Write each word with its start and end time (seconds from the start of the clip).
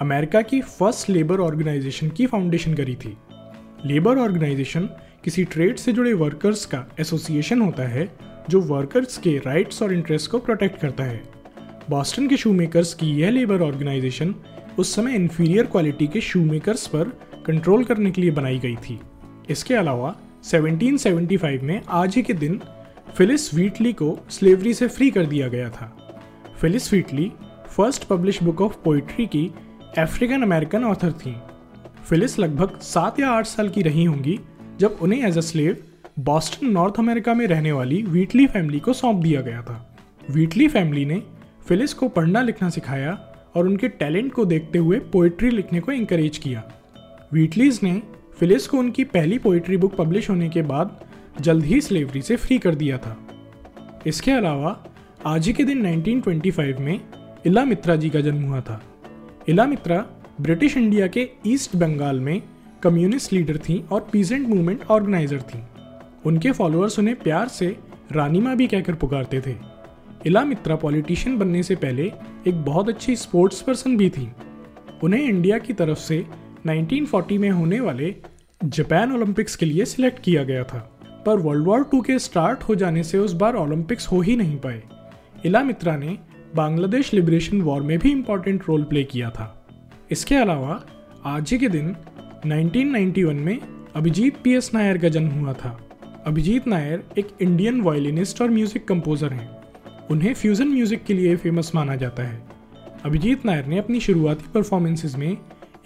America 0.00 0.42
की 0.42 0.60
first 0.60 1.10
labour 1.10 1.40
organisation 1.40 2.08
की 2.08 2.26
foundation 2.26 2.74
करी 2.74 2.94
थी। 2.94 3.16
लेबर 3.84 4.18
ऑर्गेनाइजेशन 4.18 4.88
किसी 5.24 5.44
ट्रेड 5.44 5.76
से 5.76 5.92
जुड़े 5.92 6.12
वर्कर्स 6.12 6.66
का 6.66 6.86
एसोसिएशन 7.00 7.60
होता 7.60 7.82
है, 7.82 8.16
जो 8.50 8.60
वर्कर्स 8.60 9.18
के 9.18 9.36
राइट्स 9.38 9.82
और 9.82 9.92
इंटरेस्ट 9.92 10.30
को 10.30 10.38
प्रोटेक्ट 10.38 10.80
करता 10.80 11.04
है। 11.04 11.22
बॉस्टन 11.90 12.28
के 12.28 12.36
शूमेकर्स 12.36 12.94
की 12.94 13.06
यह 13.06 13.30
लेबर 13.30 13.60
ऑर्गेनाइजेशन 13.60 14.34
उस 14.78 14.94
समय 14.94 15.14
इन्फीरियर 15.14 15.66
क्वालिटी 15.66 16.06
के 16.06 16.20
शूमेकर्स 16.20 16.86
पर 16.86 17.04
कंट्रोल 17.46 17.84
करने 17.84 18.10
के 18.10 18.20
लिए 18.20 18.30
बनाई 18.30 18.58
गई 18.58 18.76
थी। 18.76 19.00
इसके 19.50 19.74
अलावा 19.74 20.16
1775 20.44 21.62
में 21.62 21.82
आज 21.88 22.16
ही 22.16 22.22
के 22.22 22.34
दिन 22.34 22.60
फिलिस 23.14 23.54
व्हीटली 23.54 23.92
को 23.92 24.18
स्लेवरी 24.30 24.74
से 24.74 24.88
फ्री 24.88 25.10
कर 25.10 25.26
दिया 25.26 25.48
गया 25.48 25.70
था। 25.70 25.96
Phillis 26.60 26.92
Wheatley 26.92 27.32
first 27.76 28.04
publish 28.04 28.42
book 28.42 28.60
of 28.60 28.76
poetry 28.84 29.26
की 29.26 29.50
अफ्रीकन 29.98 30.42
अमेरिकन 30.42 30.84
ऑथर 30.84 31.12
थी। 31.12 31.34
फिलिस 32.04 32.38
लगभग 32.38 32.78
सात 32.78 33.20
या 33.20 33.30
आठ 33.30 33.46
साल 33.46 33.68
की 33.68 33.82
रही 33.82 34.04
होंगी 34.04 34.40
जब 34.80 34.98
उन्हें 35.02 35.24
as 35.28 35.38
a 35.38 35.40
slave 35.40 35.76
Boston 36.18 36.66
North 36.66 36.94
America 36.98 37.34
में 37.34 37.46
रहने 37.46 37.72
वाली 37.72 38.02
व्हीटली 38.02 38.46
फैमिली 38.46 38.80
को 38.80 38.92
सौंप 38.92 39.16
दिया 39.16 39.40
गया 39.40 39.62
था। 39.62 39.96
व्हीटली 40.30 40.68
फैमिली 40.68 41.04
ने 41.04 41.22
फिलिस 41.68 41.94
को 41.94 42.08
पढ़ना 42.08 42.42
लिखना 42.42 42.68
सिखाया 42.68 43.18
और 43.54 43.66
उनके 43.66 43.88
टैलेंट 43.88 44.32
को 44.32 44.44
देखते 44.44 44.78
हुए 44.78 44.98
पोइट्री 44.98 45.50
लिखने 45.50 45.80
को 45.80 45.92
इंकरेज 45.92 46.38
किया। 46.38 46.62
व्हीटलीज 47.32 47.80
ने 47.82 48.02
फिलिस 48.38 48.66
को 48.66 48.78
उनकी 48.78 49.04
पहली 49.04 49.38
पोइट्री 49.38 49.76
बुक 49.76 49.96
पब्लिश 49.96 50.30
होने 50.30 50.48
के 50.48 50.62
बाद 50.62 51.00
जल्द 51.40 51.64
ही 51.64 51.80
स्लेवरी 51.80 52.22
से 52.22 52.36
फ्री 52.36 52.58
कर 52.58 52.74
दिया 52.74 52.98
था। 52.98 53.16
इसके 54.06 54.30
अलावा 54.30 54.84
आज 55.26 55.46
ही 55.46 55.52
के 55.52 55.64
दिन 55.64 55.86
1925 55.86 56.80
में 56.80 57.00
इला 57.46 57.64
मित्रा 57.64 57.96
जी 57.96 58.10
का 58.10 58.20
जन्म 58.20 58.42
हुआ 58.42 58.60
था। 58.60 58.82
इला 59.48 59.66
मित्रा 59.66 60.06
ब्रिटिश 60.40 60.76
इंडिया 60.76 61.06
के 61.06 61.30
ईस्ट 61.46 61.76
बंगाल 61.76 62.20
में 62.20 62.42
कम्युनिस्ट 62.82 63.32
लीडर 63.32 63.58
थीं 63.58 63.82
और 63.82 64.08
पीजेंट 64.12 64.48
मूवमेंट 64.48 64.84
ऑर्गेनाइजर 64.84 65.42
थीं। 65.42 65.62
उनके 66.26 66.52
फॉलोअर्स 66.52 66.98
उन्हें 66.98 67.16
प्यार 67.16 67.48
से 67.48 67.76
रानीमा 68.12 68.54
भी 68.54 68.66
कहकर 68.66 68.94
पुकारते 68.94 69.40
थे। 69.40 69.56
इला 70.26 70.44
मित्रा 70.44 70.76
पॉलिटिशियन 70.76 71.38
बनने 71.38 71.62
से 71.62 71.76
पहले 71.76 72.12
एक 72.48 72.64
बहुत 72.64 72.88
अच्छी 72.88 73.16
स्पोर्ट्स 73.16 73.62
पर्सन 73.62 73.96
भी 73.96 74.10
थी। 74.10 74.32
उन्हें 75.02 75.22
इंडिया 75.22 75.58
की 75.58 75.72
तरफ़ 75.72 75.98
से 75.98 76.26
1940 76.66 77.38
में 77.38 77.50
होने 77.50 77.80
वाले 77.80 78.14
जापान 78.64 79.12
ओलंपिक्स 79.12 79.56
के 79.56 79.66
लिए 79.66 79.84
सिलेक्ट 79.84 80.22
किया 80.22 80.44
गया 80.44 80.64
था। 80.64 80.98
पर 81.26 81.36
वर्ल्ड 81.36 81.64
वॉर 81.64 81.84
टू 81.84 82.00
के 82.00 82.18
स्टार्ट 82.18 82.62
हो 82.62 82.74
जाने 82.74 83.02
से 83.02 83.18
उस 83.18 83.32
बार 83.32 83.54
ओलंपिक्स 83.54 84.06
हो 84.06 84.20
ही 84.20 84.36
नहीं 84.36 84.56
पाए। 84.56 84.82
इला 85.44 85.62
मित्रा 85.62 85.96
ने 85.96 86.18
बांग्लादेश 86.56 87.14
लिबरेशन 87.14 87.60
वॉर 87.60 87.82
में 87.82 87.98
भी 87.98 88.10
इम्पोर्टेंट 88.10 88.62
रोल 88.68 88.82
प्ले 88.82 89.04
किया 89.04 89.30
था। 89.30 89.66
इसके 90.10 90.34
अलावा, 90.34 90.82
आज 91.24 91.50
ही 91.50 91.58
के 91.58 91.68
दिन 91.68 91.94
1991 92.46 93.34
में 93.34 93.58
अभिजीत 93.96 94.36
पी 94.44 94.54
एस 94.54 94.70
नायर 94.74 94.98
का 94.98 95.08
जन्म 95.08 95.28
हुआ 95.30 95.52
था। 95.52 95.78
अभिजीत 96.26 96.66
नायर 96.66 97.04
एक 97.18 97.28
इंडियन 97.40 97.80
वायलिनिस्ट 97.80 98.42
और 98.42 98.50
म्यूज़िक 98.50 98.88
कंपोजर 98.88 99.32
हैं। 99.32 99.48
उन्हें 100.10 100.34
फ्यूजन 100.34 100.68
म्यूज़िक 100.68 101.04
के 101.04 101.14
लिए 101.14 101.36
फ़ेमस 101.36 101.72
माना 101.74 101.96
जाता 101.96 102.22
है। 102.22 102.42
अभिजीत 103.04 103.46
नायर 103.46 103.66
ने 103.66 103.78
अपनी 103.78 104.00
शुरुआती 104.00 104.50
परफॉर्मेंसेज 104.54 105.16
में 105.16 105.36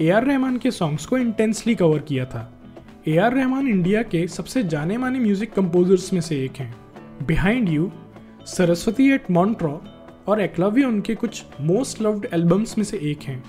ए 0.00 0.08
आर 0.10 0.24
रहमान 0.24 0.58
के 0.58 0.70
सॉन्ग्स 0.70 1.06
को 1.06 1.18
इंटेंसली 1.18 1.74
कवर 1.74 1.98
किया 1.98 2.24
था। 2.24 2.50
ए 3.08 3.16
आर 3.16 3.34
रहमान 3.34 3.68
इंडिया 3.68 4.02
के 4.02 4.26
सबसे 4.28 4.62
जाने 4.64 4.96
माने 4.98 5.18
म्यूज़िक 5.18 5.52
कंपोजर्स 5.52 6.12
में 6.12 6.20
से 6.20 6.44
एक 6.44 6.56
हैं। 6.56 6.74
बिहाइंड 7.26 7.68
यू 7.68 7.90
सरस्वती 8.46 9.10
एट 9.10 9.30
मॉन्ट्रॉ 9.30 9.78
और 10.28 10.40
एकलव्य 10.40 10.84
उनके 10.84 11.14
कुछ 11.14 11.44
मोस्ट 11.60 12.00
लव्ड 12.02 12.26
एल्बम्स 12.32 12.76
में 12.78 12.84
से 12.84 12.98
एक 13.02 13.22
हैं। 13.22 13.42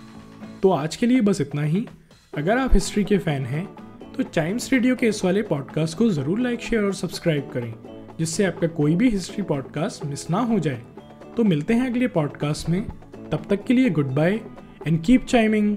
तो 0.64 0.70
आज 0.72 0.96
के 0.96 1.06
लिए 1.06 1.22
बस 1.22 1.42
इतना 1.42 1.62
ही। 1.62 1.86
अगर 2.34 2.58
आप 2.58 2.74
हिस्ट्री 2.74 3.04
के 3.04 3.18
फ़ैन 3.18 3.46
हैं 3.46 3.66
तो 4.14 4.24
टाइम्स 4.26 4.72
रेडियो 4.74 4.96
के 4.96 5.08
इस 5.08 5.24
वाले 5.26 5.42
पॉडकास्ट 5.44 5.98
को 5.98 6.10
ज़रूर 6.10 6.40
लाइक 6.40 6.62
शेयर 6.62 6.84
और 6.84 6.94
सब्सक्राइब 6.94 7.50
करें, 7.54 7.74
जिससे 8.20 8.46
आपका 8.46 8.68
कोई 8.68 8.96
भी 8.96 9.10
हिस्ट्री 9.10 9.44
पॉडकास्ट 9.44 10.06
मिस 10.06 10.30
ना 10.30 10.40
हो 10.42 10.60
जाए। 10.60 10.82
तो 11.38 11.44
मिलते 11.44 11.74
हैं 11.74 11.90
अगले 11.90 12.08
पॉडकास्ट 12.10 12.70
में। 12.70 12.82
तब 13.32 13.46
तक 13.50 13.64
के 13.66 13.74
लिए 13.74 13.90
good 13.90 14.14
bye 14.16 14.40
and 14.88 15.02
keep 15.04 15.26
chiming 15.26 15.76